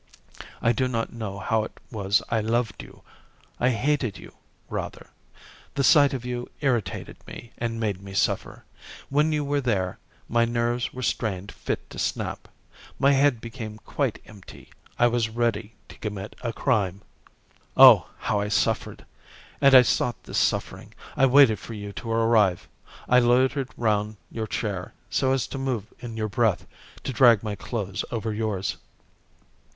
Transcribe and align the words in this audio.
I 0.63 0.71
do 0.71 0.87
not 0.87 1.13
know 1.13 1.37
how 1.37 1.63
it 1.63 1.79
was 1.91 2.23
I 2.29 2.41
loved 2.41 2.81
you; 2.81 3.03
I 3.59 3.69
hated 3.69 4.17
you 4.17 4.33
rather. 4.67 5.11
The 5.75 5.83
sight 5.83 6.11
of 6.11 6.25
you 6.25 6.49
irritated 6.61 7.17
me, 7.27 7.51
and 7.59 7.79
made 7.79 8.01
me 8.01 8.15
suffer. 8.15 8.63
When 9.09 9.31
you 9.31 9.45
were 9.45 9.61
there, 9.61 9.99
my 10.27 10.43
nerves 10.43 10.91
were 10.91 11.03
strained 11.03 11.51
fit 11.51 11.87
to 11.91 11.99
snap. 11.99 12.47
My 12.97 13.11
head 13.11 13.39
became 13.39 13.77
quite 13.77 14.19
empty. 14.25 14.71
I 14.97 15.05
was 15.05 15.29
ready 15.29 15.75
to 15.89 15.99
commit 15.99 16.35
a 16.41 16.51
crime. 16.51 17.01
"Oh! 17.77 18.09
how 18.17 18.39
I 18.39 18.47
suffered! 18.47 19.05
And 19.61 19.75
I 19.75 19.83
sought 19.83 20.23
this 20.23 20.39
suffering. 20.39 20.95
I 21.15 21.27
waited 21.27 21.59
for 21.59 21.75
you 21.75 21.93
to 21.93 22.09
arrive. 22.11 22.67
I 23.07 23.19
loitered 23.19 23.69
round 23.77 24.17
your 24.31 24.47
chair, 24.47 24.95
so 25.11 25.31
as 25.31 25.45
to 25.45 25.59
move 25.59 25.85
in 25.99 26.17
your 26.17 26.27
breath, 26.27 26.65
to 27.03 27.13
drag 27.13 27.43
my 27.43 27.53
clothes 27.55 28.03
over 28.09 28.33
yours. 28.33 28.77